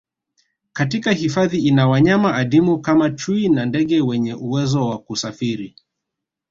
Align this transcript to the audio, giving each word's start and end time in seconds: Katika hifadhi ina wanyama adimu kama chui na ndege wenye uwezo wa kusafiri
Katika 0.73 1.11
hifadhi 1.11 1.57
ina 1.59 1.87
wanyama 1.87 2.35
adimu 2.35 2.79
kama 2.81 3.09
chui 3.11 3.49
na 3.49 3.65
ndege 3.65 4.01
wenye 4.01 4.33
uwezo 4.33 4.87
wa 4.89 4.97
kusafiri 4.99 5.75